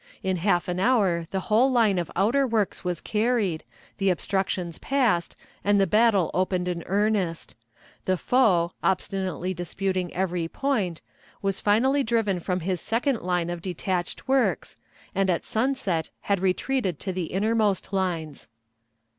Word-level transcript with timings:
In 0.23 0.37
half 0.37 0.67
an 0.67 0.79
hour 0.79 1.27
the 1.29 1.41
whole 1.41 1.71
line 1.71 1.99
of 1.99 2.09
outer 2.15 2.47
works 2.47 2.83
was 2.83 3.01
carried, 3.01 3.63
the 3.99 4.09
obstructions 4.09 4.79
passed, 4.79 5.35
and 5.63 5.79
the 5.79 5.85
battle 5.85 6.31
opened 6.33 6.67
in 6.67 6.81
earnest; 6.87 7.53
the 8.05 8.17
foe, 8.17 8.71
obstinately 8.81 9.53
disputing 9.53 10.11
every 10.15 10.47
point, 10.47 11.01
was 11.43 11.59
finally 11.59 12.01
driven 12.01 12.39
from 12.39 12.61
his 12.61 12.81
second 12.81 13.21
line 13.21 13.51
of 13.51 13.61
detached 13.61 14.27
works, 14.27 14.75
and 15.13 15.29
at 15.29 15.45
sunset 15.45 16.09
had 16.21 16.39
retreated 16.39 16.99
to 16.99 17.13
the 17.13 17.25
innermost 17.25 17.93
lines. 17.93 18.47